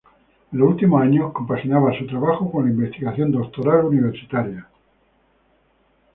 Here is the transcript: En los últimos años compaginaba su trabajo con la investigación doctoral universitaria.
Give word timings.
En 0.51 0.57
los 0.57 0.67
últimos 0.71 0.99
años 1.03 1.31
compaginaba 1.31 1.95
su 1.95 2.07
trabajo 2.07 2.49
con 2.51 2.65
la 2.65 2.71
investigación 2.71 3.31
doctoral 3.31 3.85
universitaria. 3.85 4.67